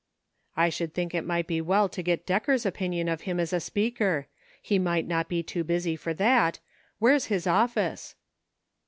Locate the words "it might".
1.13-1.45